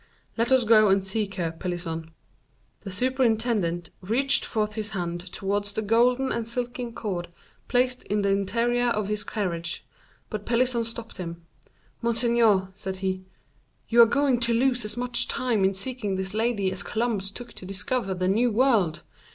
[0.35, 2.09] Let us go and seek her, Pelisson."
[2.79, 7.27] The superintendent reached forth his hand towards the golden and silken cord
[7.67, 9.85] placed in the interior of his carriage,
[10.31, 11.45] but Pelisson stopped him.
[12.01, 13.25] "Monseigneur," said he,
[13.89, 17.53] "you are going to lose as much time in seeking this lady as Columbus took
[17.53, 19.03] to discover the new world.